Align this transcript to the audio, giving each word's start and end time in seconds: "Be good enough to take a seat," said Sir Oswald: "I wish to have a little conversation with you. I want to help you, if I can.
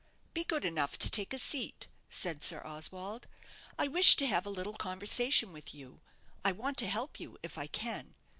"Be 0.33 0.43
good 0.43 0.65
enough 0.65 0.97
to 0.97 1.11
take 1.11 1.31
a 1.31 1.37
seat," 1.37 1.87
said 2.09 2.41
Sir 2.41 2.63
Oswald: 2.65 3.27
"I 3.77 3.87
wish 3.87 4.15
to 4.15 4.25
have 4.25 4.47
a 4.47 4.49
little 4.49 4.73
conversation 4.73 5.53
with 5.53 5.75
you. 5.75 6.01
I 6.43 6.51
want 6.53 6.79
to 6.79 6.87
help 6.87 7.19
you, 7.19 7.37
if 7.43 7.55
I 7.55 7.67
can. 7.67 8.15